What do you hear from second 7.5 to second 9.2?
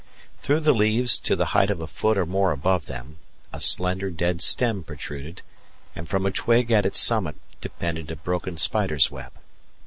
depended a broken spider's